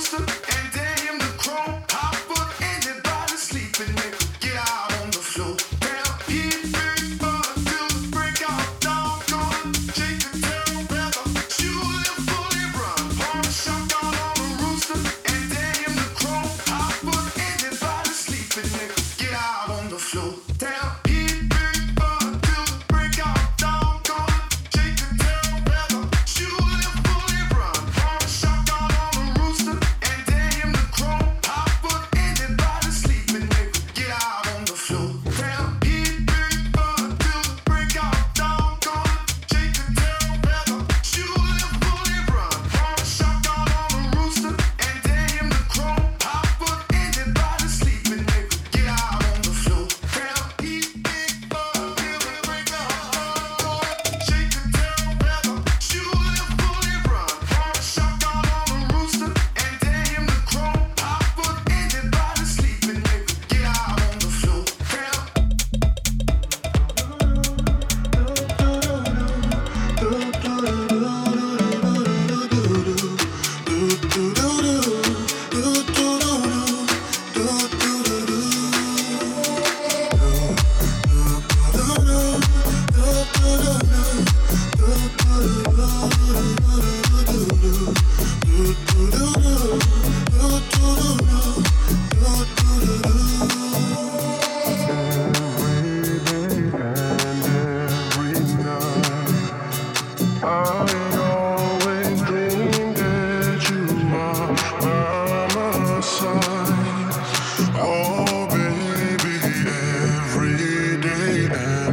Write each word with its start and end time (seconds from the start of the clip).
Thank 0.00 0.42
you. 0.42 0.47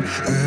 yeah. 0.03 0.44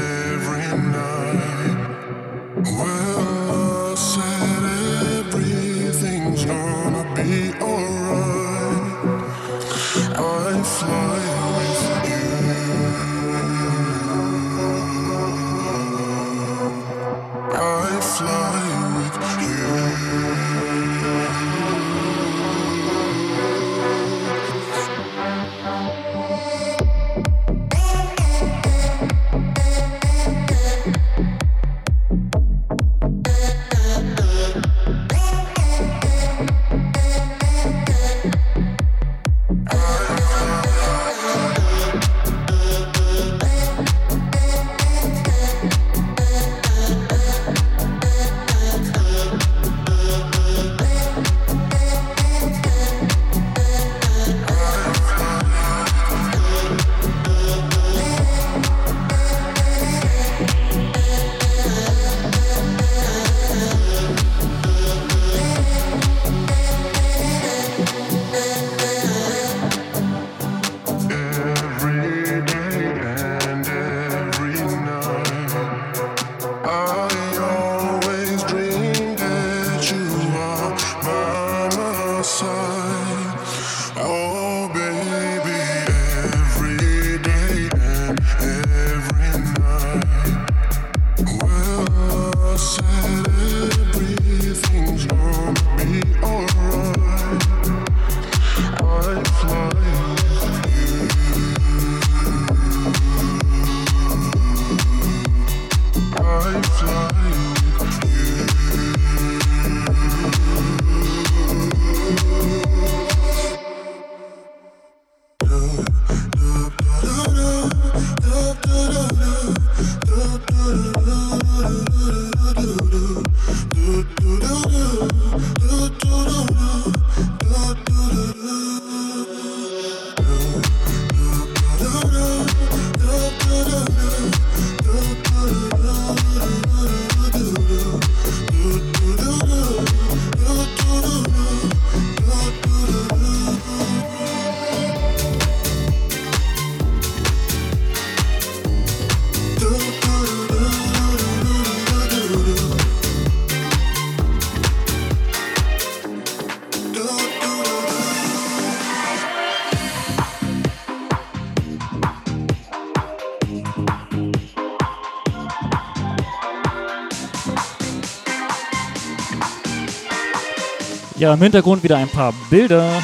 Ja, 171.18 171.34
im 171.34 171.42
Hintergrund 171.42 171.82
wieder 171.82 171.96
ein 171.96 172.08
paar 172.08 172.32
Bilder. 172.48 173.02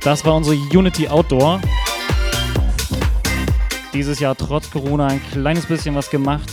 Das 0.00 0.24
war 0.24 0.34
unsere 0.34 0.56
Unity 0.56 1.06
Outdoor. 1.08 1.60
Dieses 3.94 4.18
Jahr 4.18 4.36
trotz 4.36 4.68
Corona 4.68 5.06
ein 5.06 5.22
kleines 5.30 5.66
bisschen 5.66 5.94
was 5.94 6.10
gemacht. 6.10 6.50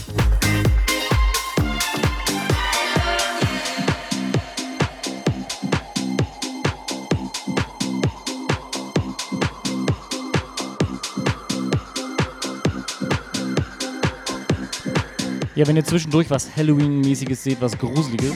Ja, 15.56 15.64
wenn 15.68 15.76
ihr 15.76 15.84
zwischendurch 15.84 16.28
was 16.30 16.48
Halloween-mäßiges 16.56 17.44
seht, 17.44 17.60
was 17.60 17.78
Gruseliges, 17.78 18.34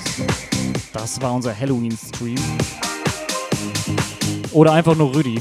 das 0.93 1.21
war 1.21 1.35
unser 1.35 1.53
Halloween-Stream. 1.59 2.39
Oder 4.53 4.73
einfach 4.73 4.95
nur 4.95 5.13
Rüdi. 5.13 5.41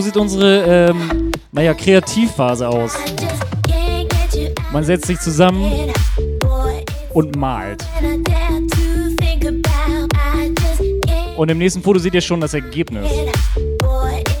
Sieht 0.00 0.16
unsere, 0.16 0.90
ähm, 0.90 1.30
naja, 1.52 1.74
Kreativphase 1.74 2.68
aus. 2.68 2.92
Man 4.72 4.82
setzt 4.82 5.06
sich 5.06 5.20
zusammen 5.20 5.92
und 7.12 7.36
malt. 7.36 7.84
Und 11.36 11.50
im 11.50 11.58
nächsten 11.58 11.82
Foto 11.82 11.98
seht 11.98 12.14
ihr 12.14 12.20
schon 12.20 12.40
das 12.40 12.54
Ergebnis. 12.54 13.08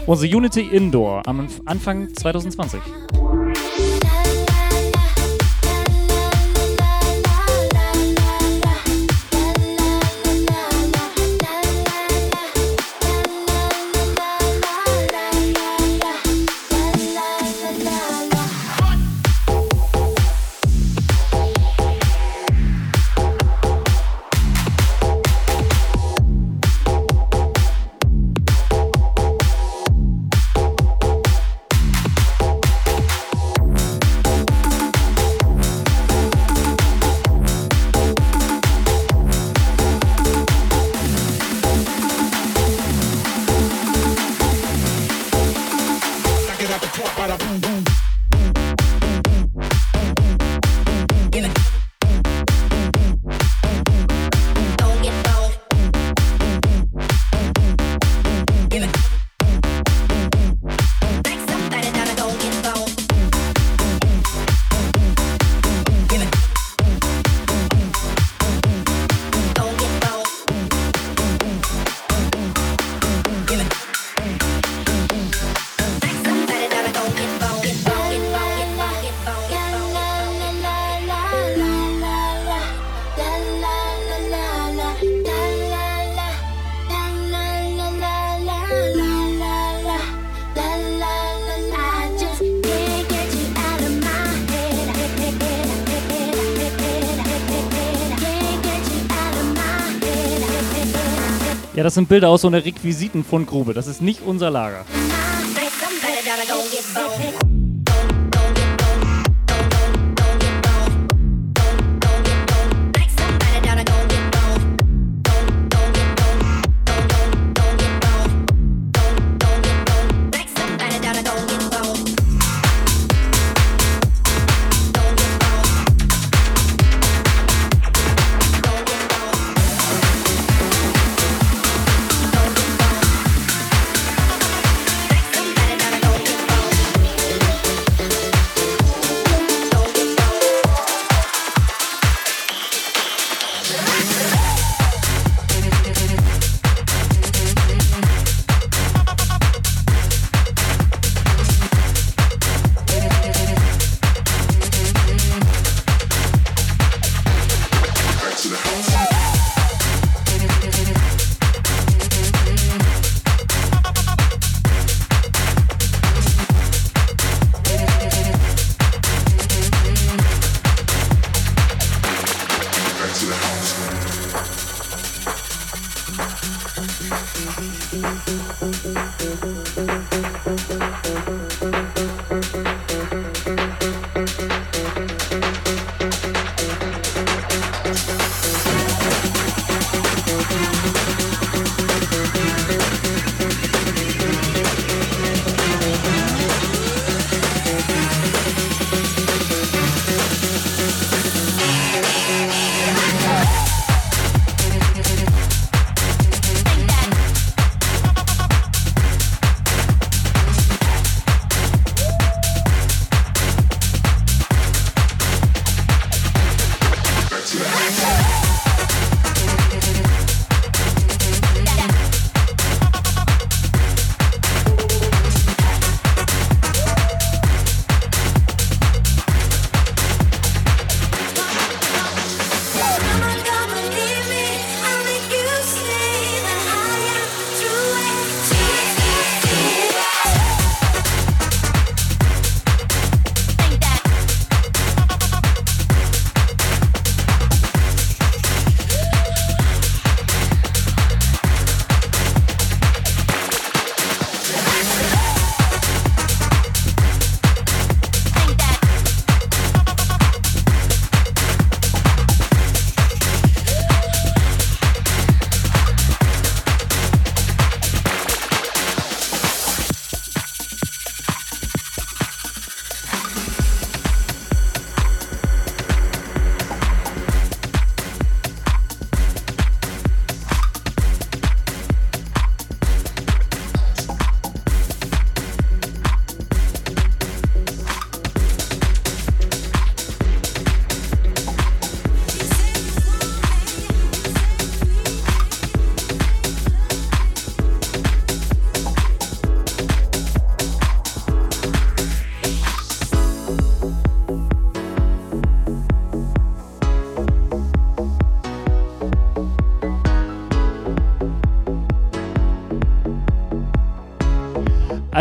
Unsere 0.06 0.36
Unity 0.36 0.60
Indoor 0.60 1.22
am 1.26 1.48
Anfang 1.64 2.12
2020. 2.14 2.80
das 101.84 101.92
sind 101.92 102.08
Bilder 102.08 102.30
aus 102.30 102.40
so 102.40 102.48
einer 102.48 102.64
Requisitenfundgrube. 102.64 103.74
Das 103.74 103.86
ist 103.86 104.00
nicht 104.00 104.22
unser 104.22 104.50
Lager. 104.50 104.86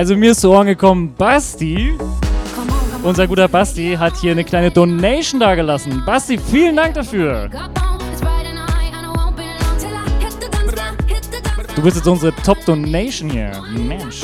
Also 0.03 0.17
mir 0.17 0.31
ist 0.31 0.41
zu 0.41 0.51
Ohren 0.51 0.67
gekommen, 0.67 1.15
Basti, 1.17 1.97
unser 3.03 3.25
guter 3.25 3.47
Basti, 3.47 3.95
hat 3.97 4.17
hier 4.17 4.33
eine 4.33 4.43
kleine 4.43 4.69
Donation 4.69 5.39
dagelassen. 5.39 6.03
Basti, 6.05 6.37
vielen 6.37 6.75
Dank 6.75 6.95
dafür. 6.95 7.49
Du 11.73 11.81
bist 11.81 11.95
jetzt 11.95 12.05
unsere 12.05 12.35
Top-Donation 12.43 13.29
hier. 13.29 13.53
Mensch. 13.71 14.23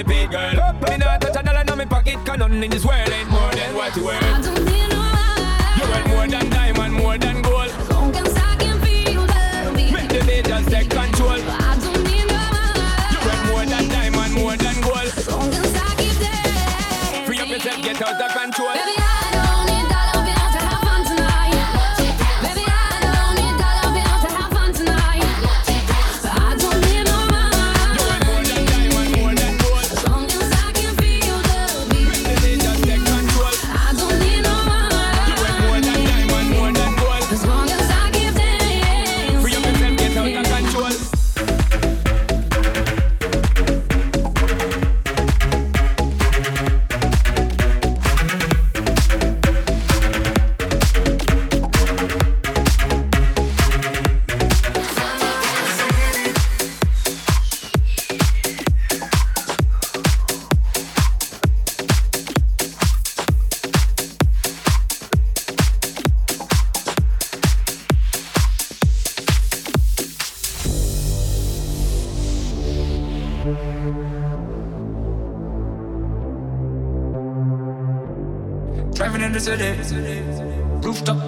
dollar 2.15 2.19
in 2.19 2.19
my 2.19 2.19
pocket, 2.19 2.25
cause 2.25 2.37
nothing 2.37 2.63
in 2.63 2.71
this 2.71 2.85
world 2.85 3.09
ain't 3.09 3.29
more 3.29 3.51
than 3.51 3.75
what 3.75 3.95
you 3.95 4.05
worth. 4.05 4.23
I 4.23 4.41
don't 4.41 4.65
need 4.65 4.89
no 4.89 5.01
You 5.77 5.91
worth 5.91 6.07
more 6.07 6.27
than 6.27 6.49
diamond, 6.49 6.93
more 6.93 7.17
than 7.17 7.41
gold. 7.41 7.71
Long 7.89 8.15
as 8.15 8.35
I 8.35 8.55
can 8.57 8.79
feel 8.81 9.25
the 9.25 9.73
beat. 9.75 9.93
Make 9.93 10.09
the 10.09 10.23
majors 10.25 10.65
take 10.67 10.89
control. 10.89 11.20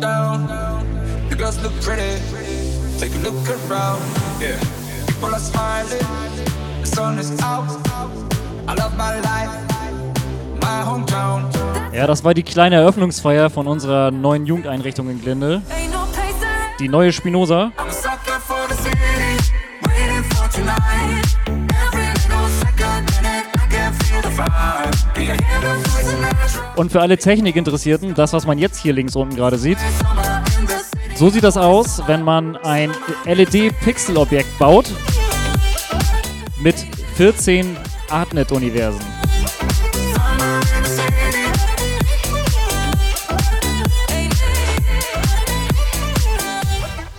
Down. 0.03 0.47
The 1.29 1.35
girls 1.35 1.57
look 1.63 1.73
pretty. 1.81 2.19
Take 2.99 3.15
a 3.15 3.21
look 3.23 3.39
around. 3.69 4.01
Yeah. 4.39 4.59
People 5.07 5.33
are 5.33 5.39
smiling. 5.39 6.05
The 6.81 6.87
sun 6.87 7.19
is 7.19 7.31
out. 7.41 7.69
I 8.67 8.73
love 8.75 8.95
my 8.97 9.15
life, 9.21 9.53
my 10.61 10.83
hometown. 10.83 11.49
Ja, 11.93 12.07
das 12.07 12.23
war 12.23 12.33
die 12.33 12.43
kleine 12.43 12.75
Eröffnungsfeier 12.77 13.49
von 13.49 13.67
unserer 13.67 14.11
neuen 14.11 14.45
Jugendeinrichtung 14.45 15.09
in 15.09 15.21
Glinde. 15.21 15.61
Die 16.79 16.89
neue 16.89 17.13
Spinoza. 17.13 17.71
Und 26.75 26.91
für 26.91 27.01
alle 27.01 27.17
Technikinteressierten, 27.17 28.13
das, 28.15 28.33
was 28.33 28.45
man 28.45 28.57
jetzt 28.57 28.79
hier 28.79 28.93
links 28.93 29.15
unten 29.15 29.35
gerade 29.35 29.57
sieht, 29.57 29.77
so 31.15 31.29
sieht 31.29 31.43
das 31.43 31.57
aus, 31.57 32.01
wenn 32.07 32.23
man 32.23 32.57
ein 32.57 32.91
LED-Pixel-Objekt 33.25 34.57
baut 34.57 34.85
mit 36.59 36.75
14 37.15 37.77
Artnet-Universen. 38.09 38.99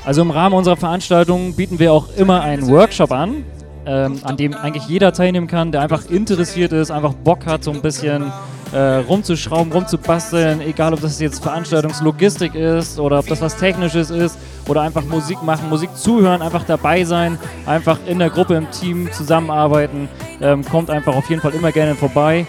Also 0.04 0.20
im 0.20 0.30
Rahmen 0.30 0.54
unserer 0.54 0.76
Veranstaltung 0.76 1.54
bieten 1.54 1.78
wir 1.78 1.92
auch 1.92 2.08
immer 2.16 2.42
einen 2.42 2.68
Workshop 2.68 3.10
an, 3.10 3.44
ähm, 3.86 4.20
an 4.22 4.36
dem 4.36 4.54
eigentlich 4.54 4.86
jeder 4.86 5.12
teilnehmen 5.12 5.46
kann, 5.46 5.72
der 5.72 5.82
einfach 5.82 6.06
interessiert 6.06 6.72
ist, 6.72 6.90
einfach 6.90 7.14
Bock 7.14 7.46
hat, 7.46 7.64
so 7.64 7.72
ein 7.72 7.82
bisschen 7.82 8.32
äh, 8.72 8.96
rumzuschrauben, 8.96 9.72
rumzubasteln, 9.72 10.60
egal 10.60 10.94
ob 10.94 11.00
das 11.00 11.20
jetzt 11.20 11.42
Veranstaltungslogistik 11.42 12.54
ist 12.54 12.98
oder 12.98 13.20
ob 13.20 13.26
das 13.26 13.40
was 13.40 13.56
Technisches 13.56 14.10
ist 14.10 14.38
oder 14.66 14.82
einfach 14.82 15.04
Musik 15.04 15.42
machen, 15.42 15.68
Musik 15.68 15.94
zuhören, 15.96 16.42
einfach 16.42 16.64
dabei 16.64 17.04
sein, 17.04 17.38
einfach 17.66 17.98
in 18.06 18.18
der 18.18 18.30
Gruppe, 18.30 18.54
im 18.54 18.70
Team 18.70 19.10
zusammenarbeiten. 19.12 20.08
Ähm, 20.40 20.64
kommt 20.64 20.90
einfach 20.90 21.14
auf 21.14 21.28
jeden 21.30 21.40
Fall 21.40 21.54
immer 21.54 21.72
gerne 21.72 21.94
vorbei. 21.94 22.46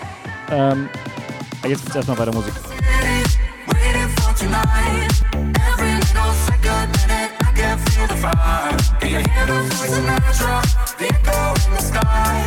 Ähm, 0.52 0.90
jetzt 1.68 1.82
gibt's 1.82 1.96
erstmal 1.96 2.18
weiter 2.18 2.34
Musik. 2.34 2.54
Waiting 3.68 4.10
for 4.18 4.34
tonight. 4.36 5.15
Can 9.00 9.10
you 9.10 9.18
hear 9.18 9.46
the 9.46 9.60
voice 9.70 9.98
in 9.98 10.06
natural? 10.06 10.62
The 10.98 11.08
echo 11.14 11.54
in 11.66 11.72
the 11.76 11.82
sky. 11.82 12.46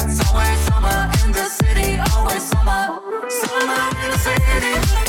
It's 0.00 0.20
always 0.28 0.58
summer 0.66 1.10
in 1.24 1.32
the 1.32 1.44
city, 1.44 1.98
always 2.14 2.42
summer. 2.42 3.00
Summer 3.28 3.90
in 4.02 4.10
the 4.10 4.18
city. 4.18 5.05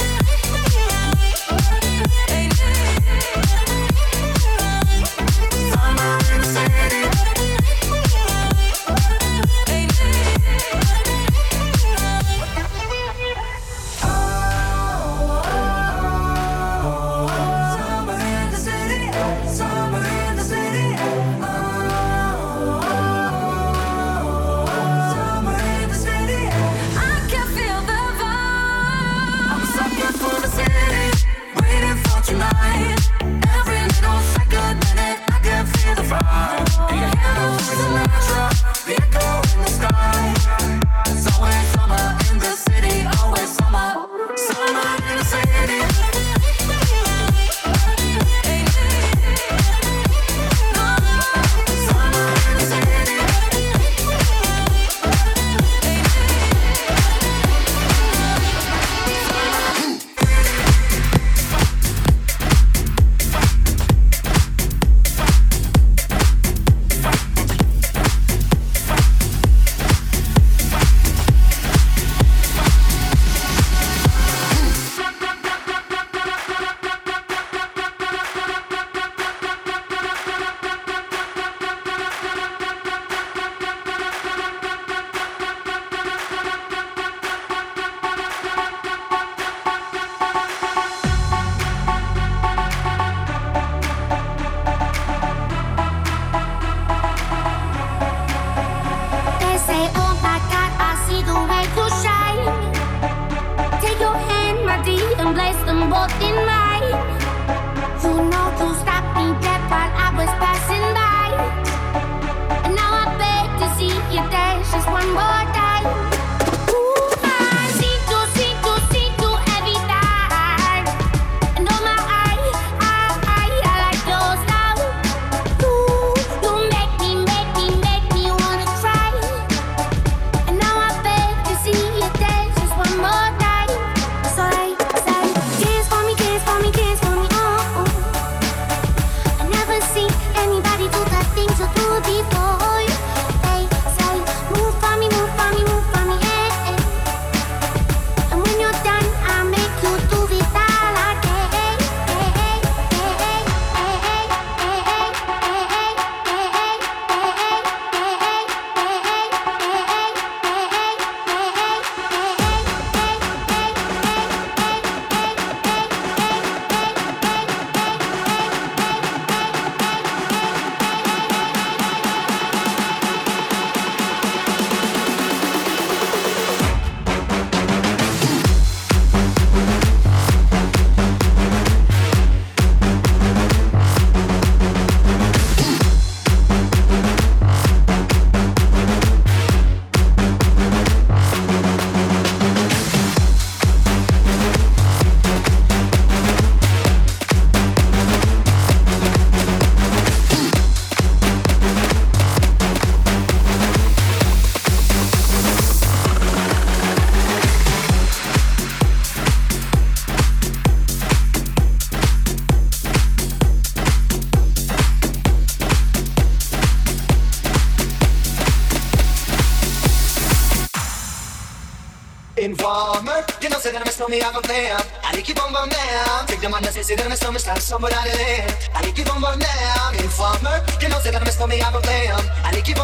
on 224.08 224.12
me, 224.12 224.22
I 224.24 224.32
go 224.32 224.42
bam. 224.42 224.80
I 225.04 225.12
like 225.12 225.28
you 225.28 225.36
bomb 225.36 225.52
down. 225.52 226.28
Take 226.28 226.40
the 226.40 226.50
man 226.50 226.64
that 226.64 226.74
says 226.74 226.90
it, 226.90 227.00
and 227.00 227.12
I 227.12 227.16
still 227.16 227.32
miss 227.32 227.44
somebody 227.44 227.96
there. 228.16 228.48
I 228.74 228.82
like 228.82 228.98
you 228.98 229.04
bomb 229.04 229.22
bomb 229.22 229.40
down. 229.40 229.96
Informer, 230.00 230.64
you 230.80 230.88
know, 230.88 231.00
say 231.04 231.12
that 231.12 231.22
on 231.22 231.50
me, 231.50 231.60
I 231.60 231.72
go. 231.72 231.80
I 231.84 232.52
like. 232.56 232.64
Take 232.64 232.76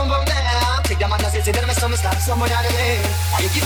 the 0.99 1.07
that 1.07 1.31
I 1.55 2.71
there. 2.75 2.99
You. 3.43 3.59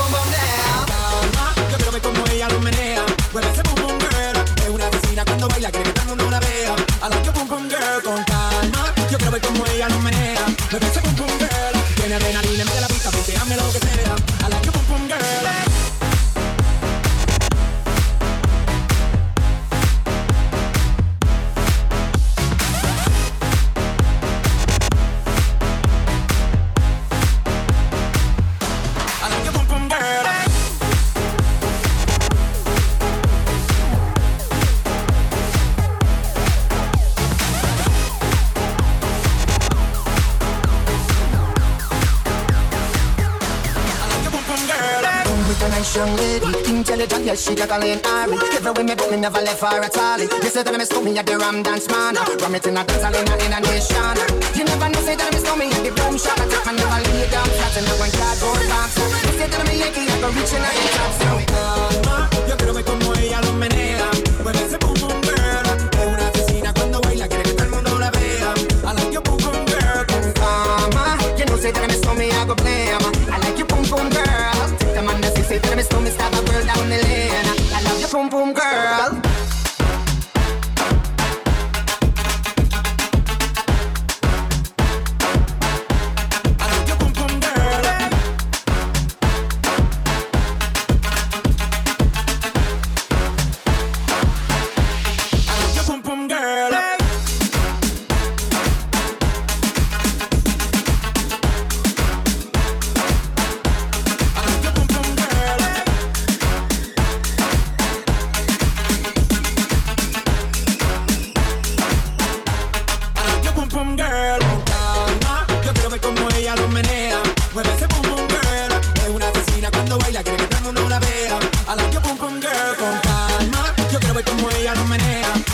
Yo 1.67 1.77
quiero 1.77 1.91
ver 1.91 2.01
como 2.01 2.25
ella 2.31 2.47
lo 2.49 2.59
menea. 2.61 3.03
Mueve 3.33 3.49
ese 3.49 3.63
boom 3.63 3.81
boom 3.81 3.99
girl. 3.99 4.37
Es 4.61 4.69
una 4.69 4.89
vecina 4.89 5.25
cuando 5.25 5.47
baila, 5.47 5.71
quiere 5.71 5.91
que 5.91 5.99
todo 5.99 6.03
el 6.03 6.09
mundo 6.09 6.31
la 6.31 6.39
vea. 6.39 6.75
A 7.01 7.09
la 7.09 7.21
que 7.21 7.29
boom 7.31 7.47
boom 7.47 7.69
girl 7.69 8.03
con 8.03 8.23
calma. 8.23 8.93
Yo 9.09 9.17
quiero 9.17 9.31
ver 9.31 9.41
como 9.41 9.65
ella 9.65 9.89
lo 9.89 9.99
menea. 9.99 10.45
Mueve 10.71 10.87
ese 10.87 10.99
boom 11.01 11.15
boom 11.15 11.39
girl. 11.39 11.73
Tiene 11.95 12.15
adrenalina, 12.15 12.65
mete 12.65 12.81
la 12.81 12.87
pista, 12.87 13.09
ponte 13.11 13.33
lo 13.33 13.71
que 13.73 13.79
sea. 13.79 14.15
I 14.45 14.49
like 14.49 14.65
you, 14.65 14.71
boom 14.87 15.07
girl. 15.07 15.76
Yes, 47.27 47.43
she 47.43 47.53
got 47.55 47.69
a 47.69 47.77
lane 47.77 47.99
Ari. 48.05 48.39
Every 48.55 48.71
way 48.71 48.83
me 48.83 48.95
but 48.95 49.11
me 49.11 49.17
never 49.17 49.41
left 49.43 49.59
her 49.61 49.83
at 49.83 49.97
all. 49.97 50.19
You 50.19 50.49
say 50.49 50.63
that 50.63 50.73
I 50.73 50.77
miss 50.77 50.91
me 50.95 51.17
at 51.19 51.25
the 51.25 51.37
Ram 51.37 51.61
Dance 51.61 51.87
Man. 51.91 52.15
Ram 52.15 52.55
it 52.55 52.65
in 52.65 52.77
a 52.77 52.83
dance, 52.87 53.03
in 53.03 53.27
a, 53.27 53.35
in 53.43 53.53
a 53.53 53.59
nation. 53.67 54.15
You 54.55 54.63
never 54.63 54.87
know, 54.87 55.01
say 55.03 55.15
that 55.19 55.27
I 55.27 55.31
miss 55.35 55.43
me 55.59 55.67
at 55.67 55.83
the 55.83 55.91
Boom 55.91 56.15
Shop. 56.15 56.39
I 56.39 56.47
take 56.47 56.63
my 56.65 56.71
never 56.71 56.99
lay 57.03 57.27
down 57.27 57.47
flat 57.59 57.75
in 57.75 57.83
a 57.83 57.93
one 57.99 58.11
cardboard 58.15 58.63
box. 58.71 58.95
You 59.27 59.33
say 59.35 59.47
that 59.51 59.59
I'm 59.59 59.67
a 59.67 59.73
Yankee, 59.75 60.07
I 60.07 60.15
go 60.23 60.27
reaching 60.31 60.63
out 60.63 60.71
the 60.71 60.87
top. 60.95 61.11
So, 61.19 61.27
calma, 61.51 62.15
yo 62.47 62.55
quiero 62.55 62.73
ver 62.73 62.85
cómo 62.87 63.13
ella 63.19 63.41
lo 63.43 63.51
menea. 63.59 64.07
Mueve 64.43 64.63
ese 64.63 64.77
pum 64.79 64.95
pum 64.95 65.19
girl, 65.27 65.67
es 65.67 66.07
una 66.07 66.27
asesina 66.31 66.73
cuando 66.73 67.01
baila, 67.01 67.27
quiere 67.27 67.43
que 67.43 67.53
todo 67.53 67.63
el 67.67 67.71
mundo 67.75 67.99
la 67.99 68.09
vea. 68.11 68.53
I 68.87 68.91
like 68.95 69.11
your 69.11 69.21
pum 69.21 69.37
pum 69.37 69.59
girl. 69.67 70.07
Mama, 70.95 71.19
you 71.35 71.43
know, 71.45 71.57
say 71.59 71.71
that 71.75 71.83
I 71.83 71.87
miss 71.91 72.03
me, 72.15 72.31
I 72.31 72.45
go 72.47 72.55
blam. 72.55 73.03
I 73.27 73.37
like 73.43 73.57
your 73.59 73.67
boom 73.67 73.83
boom 73.83 74.07
girl. 74.15 74.63
Take 74.79 74.95
the 74.95 75.01
man 75.03 75.19
that 75.21 75.35
say 75.35 75.59
that 75.59 75.71
I 75.71 75.75
miss 75.75 75.91
the 76.89 76.97
leer 77.03 77.36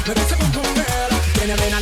Me 0.05 0.13
dice 0.13 0.35
con 0.35 0.51
tu 0.51 0.59
vera, 0.59 1.07
viene, 1.35 1.55
ven 1.55 1.73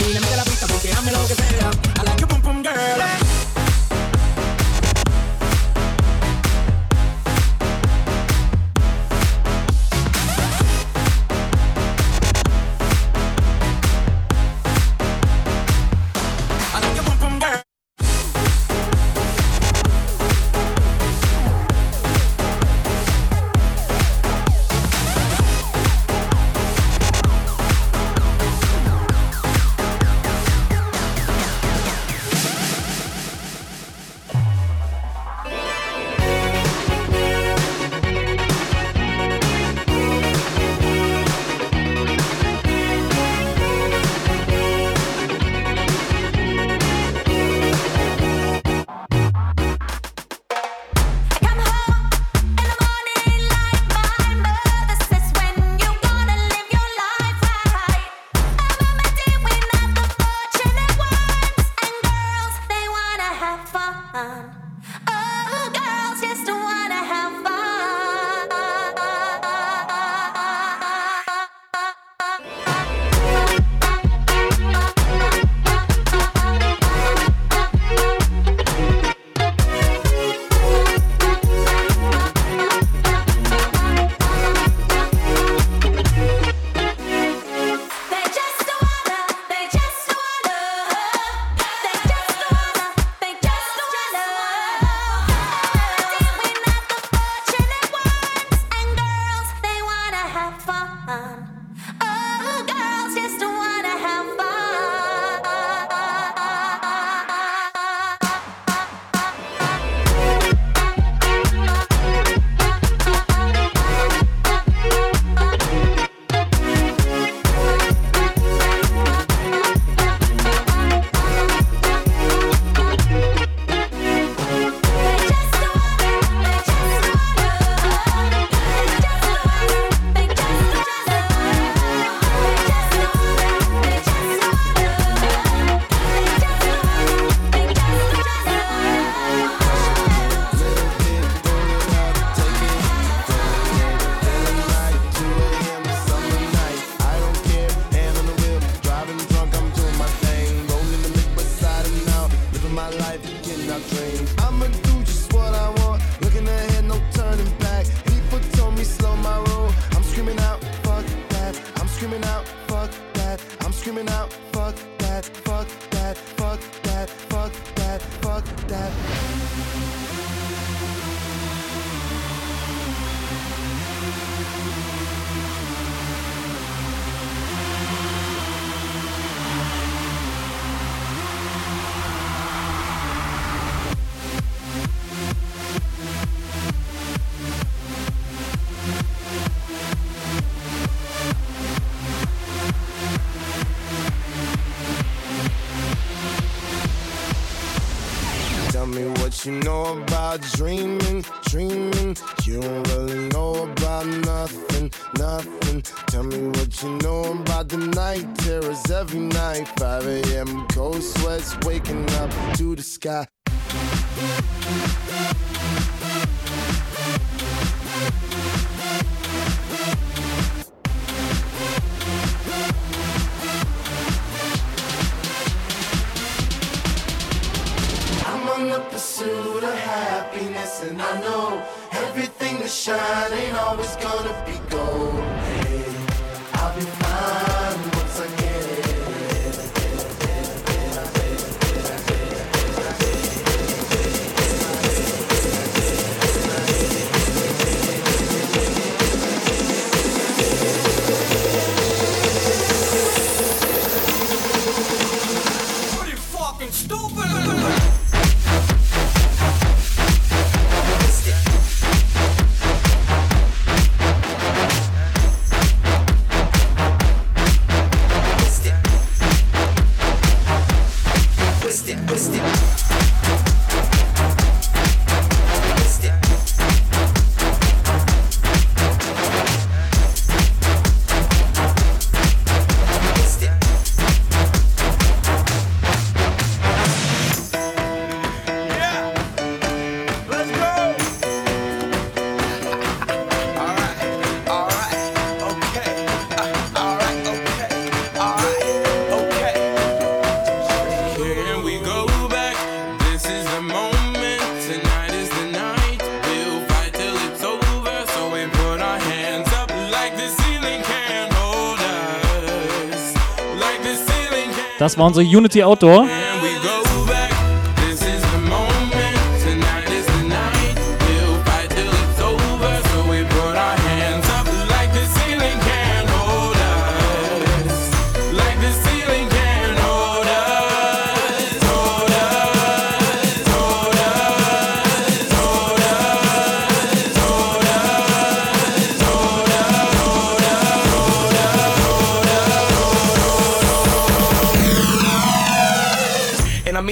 Das 314.92 314.98
war 314.98 315.06
unsere 315.06 315.26
Unity 315.26 315.64
Outdoor. 315.64 316.06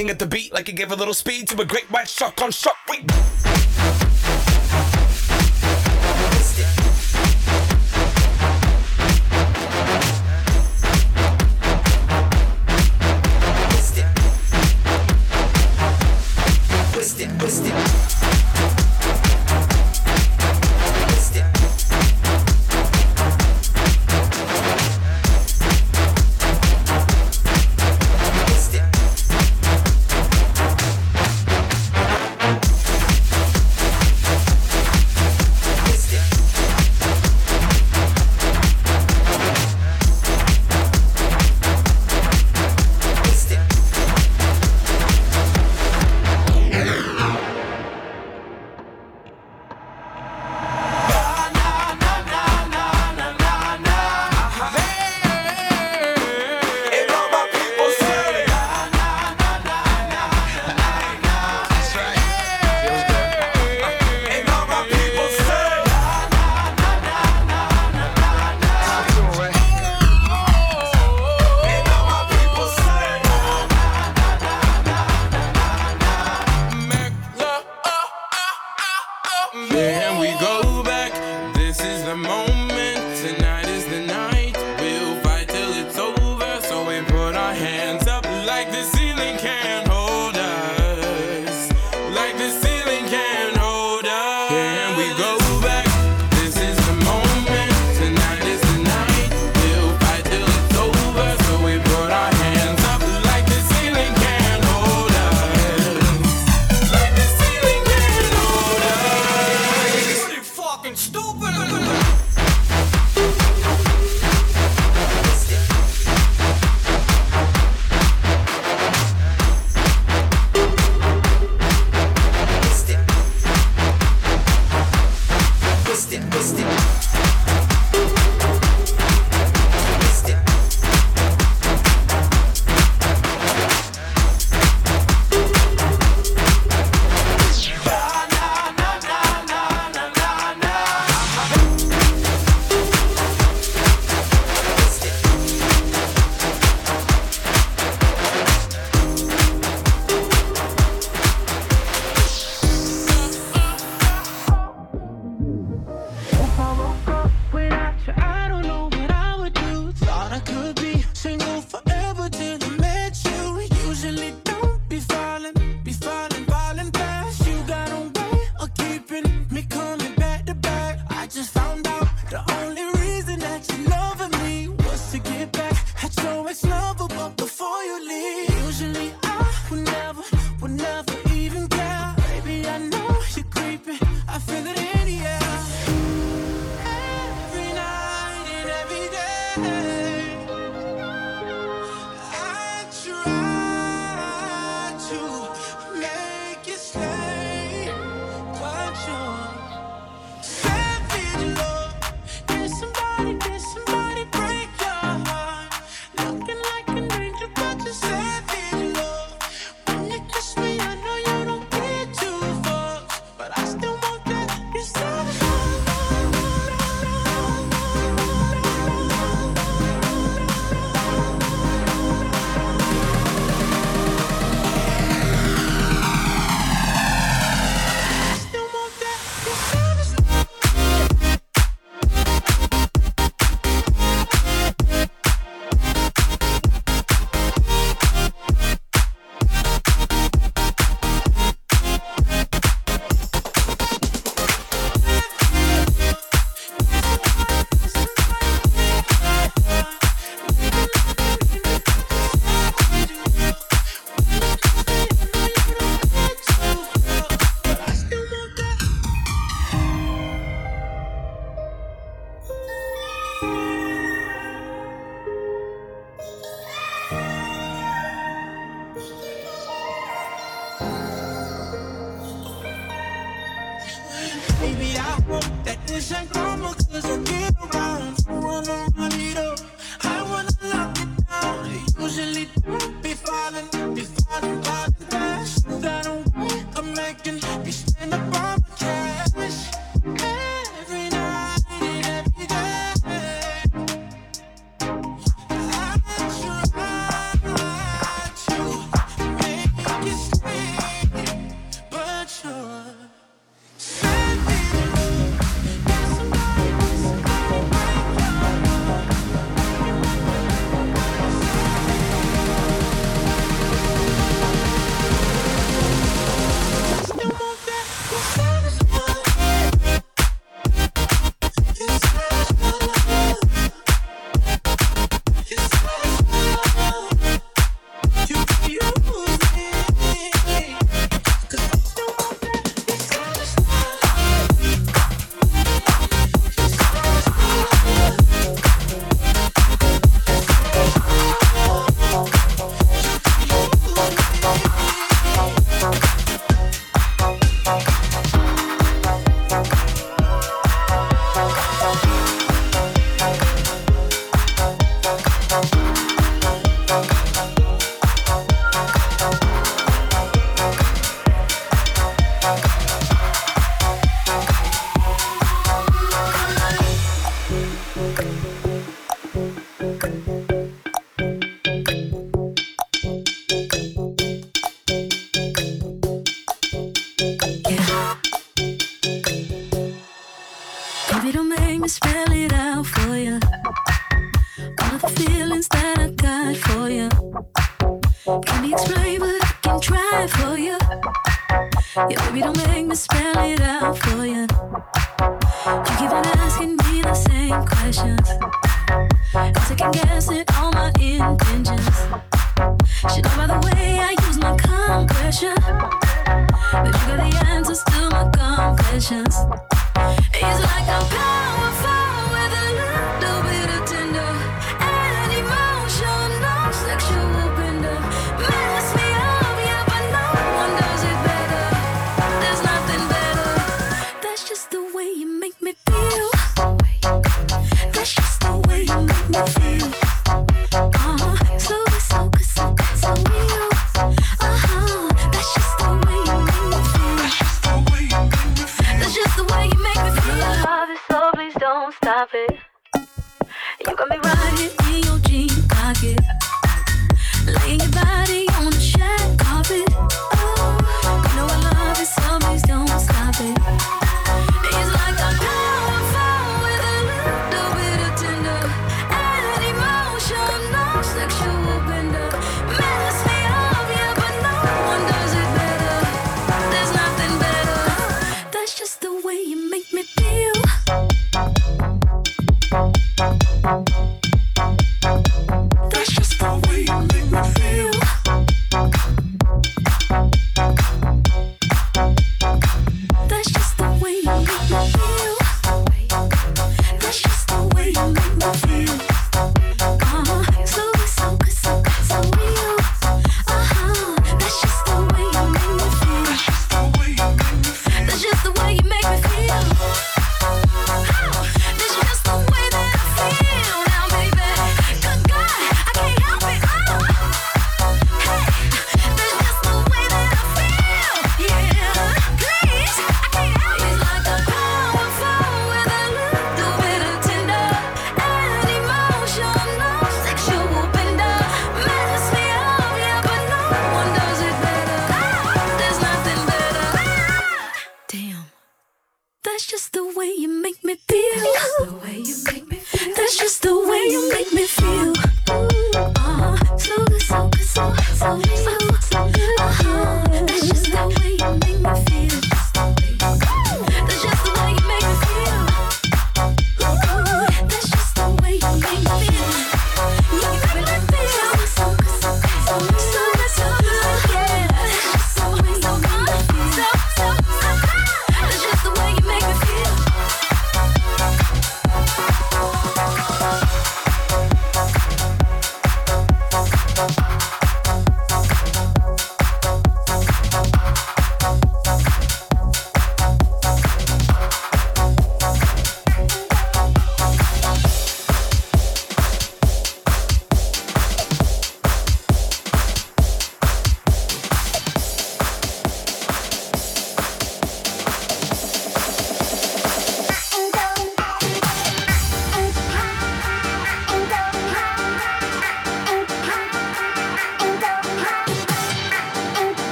at 0.00 0.18
the 0.18 0.26
beat 0.26 0.52
like 0.54 0.68
it 0.68 0.72
gave 0.72 0.90
a 0.90 0.96
little 0.96 1.12
speed 1.12 1.46
to 1.48 1.60
a 1.60 1.64
great 1.64 1.90
white 1.90 2.08
shark 2.08 2.40
on 2.40 2.50
shark 2.50 2.76
week. 2.88 3.31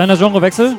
Kleiner 0.00 0.16
Genrewechsel. 0.16 0.78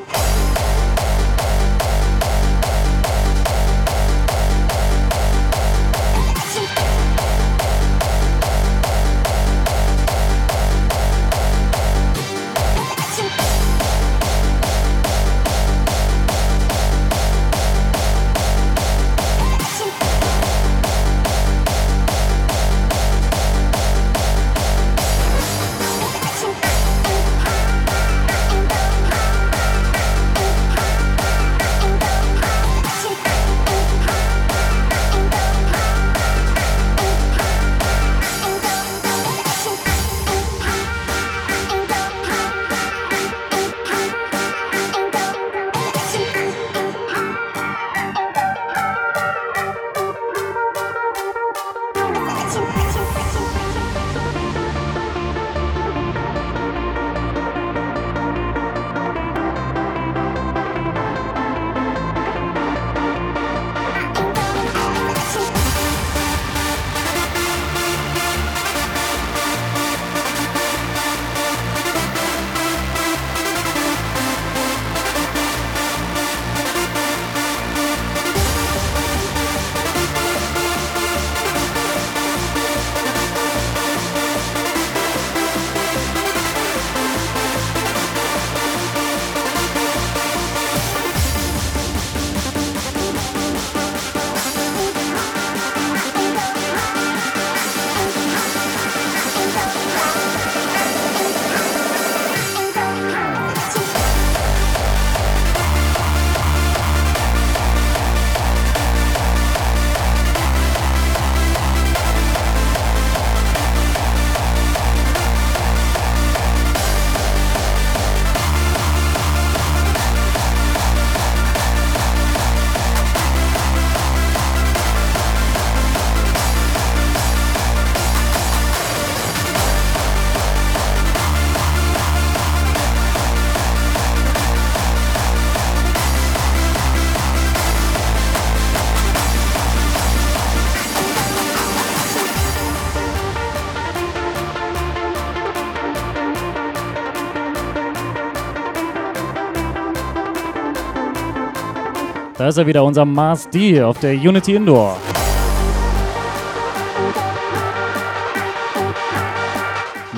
Da 152.42 152.48
ist 152.48 152.56
er 152.56 152.66
wieder, 152.66 152.82
unser 152.82 153.04
Mars 153.04 153.48
D 153.48 153.80
auf 153.80 154.00
der 154.00 154.14
Unity 154.14 154.56
Indoor. 154.56 154.96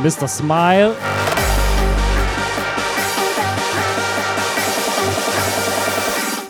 Mr. 0.03 0.27
Smile. 0.27 0.95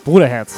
Bruderherz. 0.04 0.54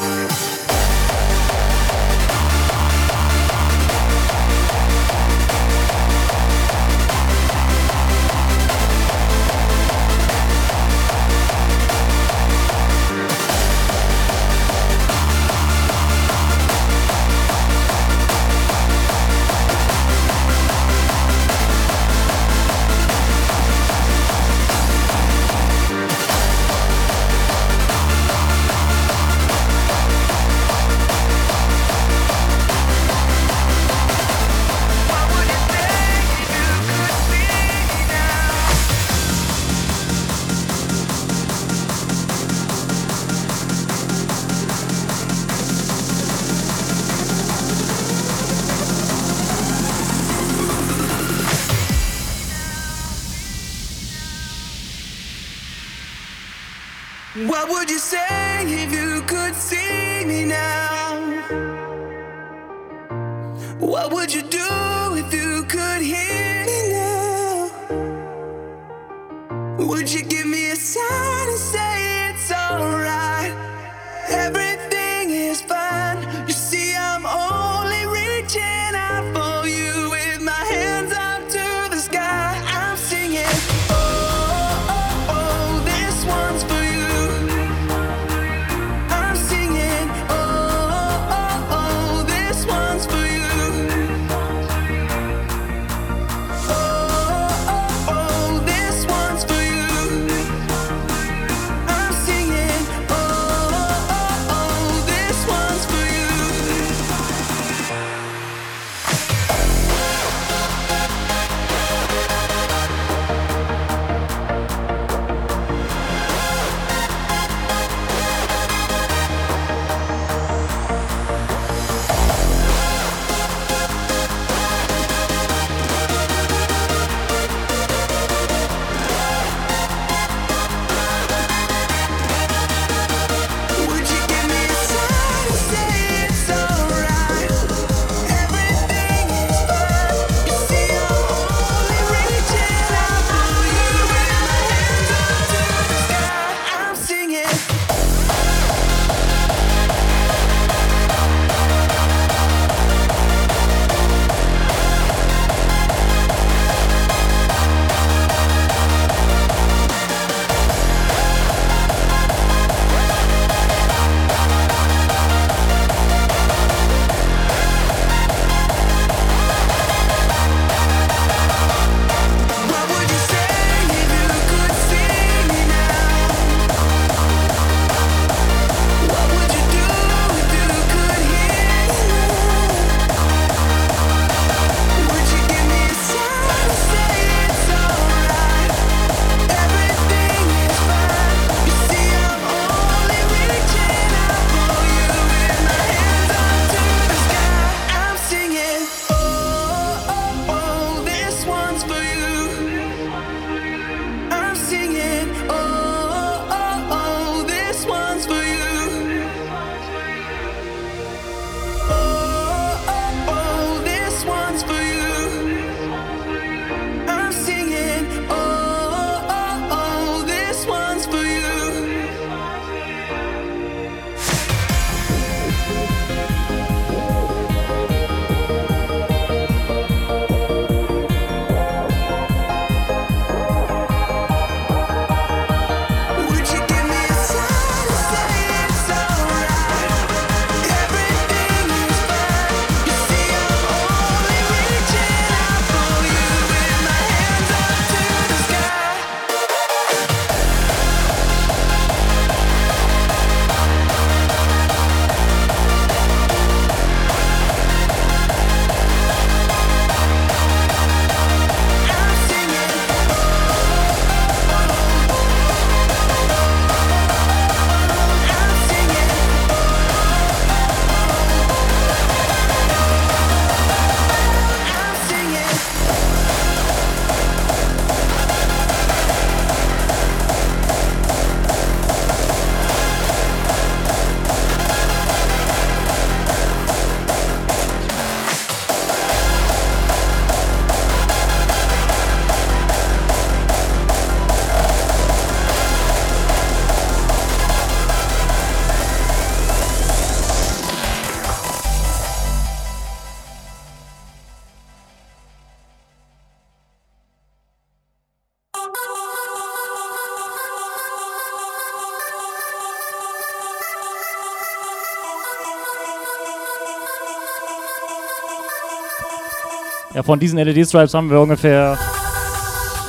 Ja, 319.97 320.03
von 320.03 320.20
diesen 320.20 320.38
LED-Stripes 320.38 320.92
haben 320.92 321.09
wir 321.09 321.18
ungefähr, 321.18 321.78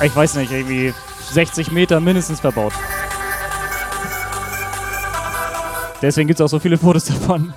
ich 0.04 0.14
weiß 0.14 0.36
nicht, 0.36 0.52
irgendwie 0.52 0.94
60 1.32 1.72
Meter 1.72 2.02
mindestens 2.02 2.42
verbaut. 2.42 2.74
Deswegen 6.02 6.28
gibt 6.28 6.38
es 6.38 6.44
auch 6.44 6.50
so 6.50 6.60
viele 6.60 6.78
Fotos 6.78 7.06
davon. 7.06 7.54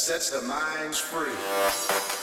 sets 0.00 0.30
the 0.30 0.40
minds 0.40 0.98
free. 0.98 2.19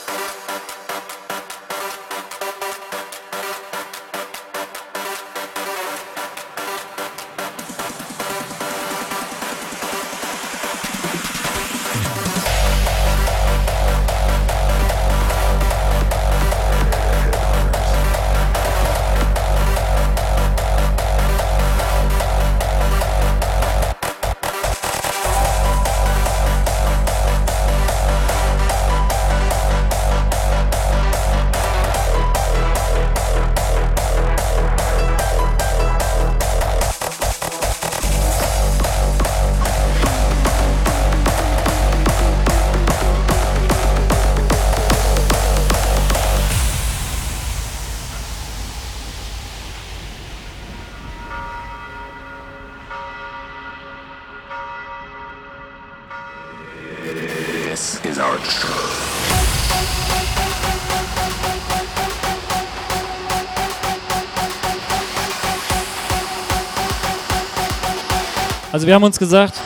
Also 68.78 68.86
wir 68.86 68.94
haben 68.94 69.02
uns 69.02 69.18
gesagt, 69.18 69.60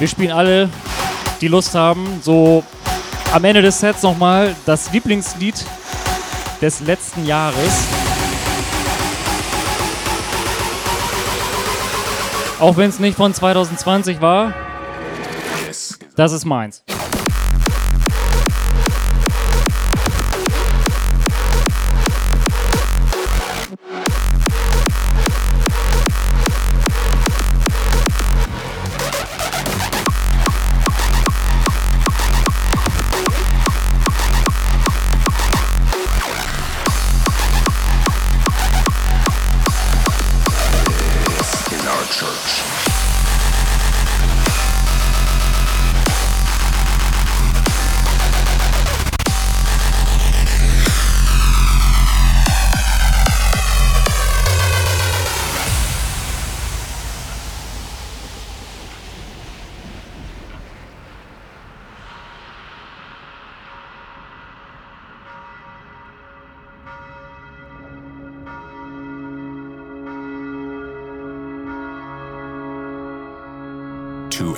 wir 0.00 0.08
spielen 0.08 0.32
alle, 0.32 0.68
die 1.40 1.46
Lust 1.46 1.76
haben, 1.76 2.20
so 2.22 2.64
am 3.32 3.44
Ende 3.44 3.62
des 3.62 3.78
Sets 3.78 4.02
nochmal 4.02 4.56
das 4.66 4.90
Lieblingslied 4.90 5.54
des 6.60 6.80
letzten 6.80 7.24
Jahres. 7.24 7.86
Auch 12.58 12.76
wenn 12.76 12.90
es 12.90 12.98
nicht 12.98 13.16
von 13.16 13.32
2020 13.32 14.20
war, 14.20 14.52
das 16.16 16.32
ist 16.32 16.44
meins. 16.44 16.83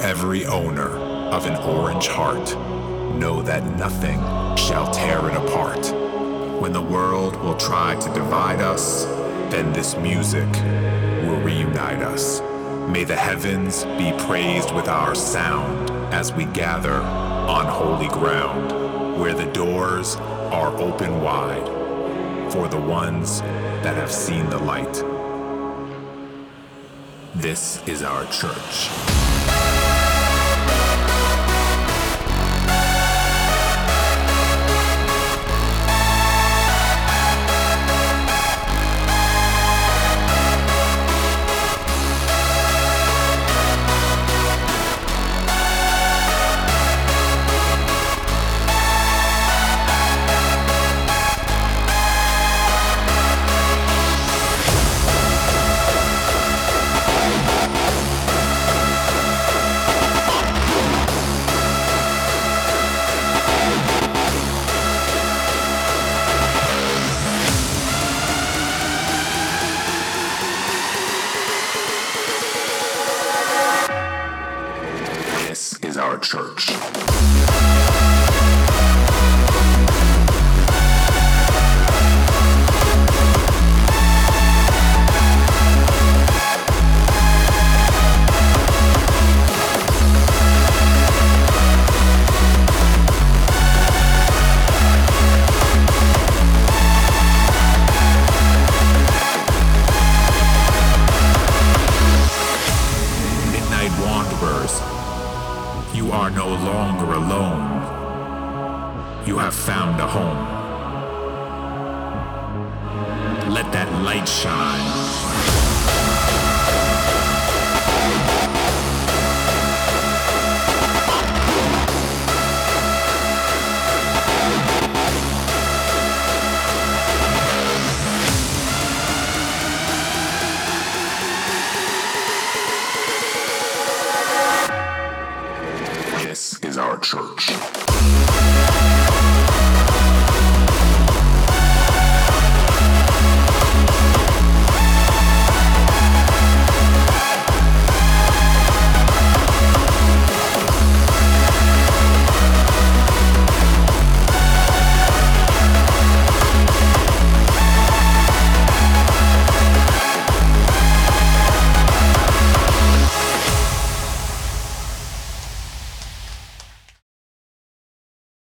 Every 0.07 0.47
owner 0.47 0.91
of 1.35 1.47
an 1.47 1.57
orange 1.57 2.07
heart, 2.07 2.57
know 3.19 3.43
that 3.43 3.65
nothing 3.77 4.21
shall 4.57 4.89
tear 4.93 5.19
it 5.29 5.37
apart. 5.37 5.85
When 6.63 6.73
the 6.73 6.81
world 6.81 7.35
will 7.43 7.57
try 7.57 7.97
to 7.97 8.15
divide 8.15 8.61
us, 8.61 9.05
then 9.51 9.73
this 9.73 9.97
music 9.97 10.49
will 11.27 11.41
reunite 11.41 12.03
us. 12.03 12.41
May 12.89 13.03
the 13.03 13.17
heavens 13.17 13.85
be 13.99 14.13
praised 14.27 14.73
with 14.73 14.87
our 14.87 15.17
sound 15.17 15.91
as 16.15 16.33
we 16.33 16.45
gather 16.45 17.01
on 17.03 17.67
holy 17.67 18.09
ground, 18.09 19.21
where 19.21 19.35
the 19.35 19.51
doors 19.53 20.15
are 20.55 20.73
open 20.77 21.21
wide 21.21 21.67
for 22.53 22.69
the 22.69 22.81
ones 22.81 23.41
that 23.83 23.97
have 23.97 24.13
seen 24.13 24.49
the 24.51 24.59
light. 24.59 25.03
This 27.35 27.83
is 27.89 28.03
our 28.03 28.25
church. 28.27 29.26